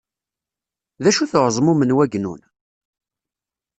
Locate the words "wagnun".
1.97-2.41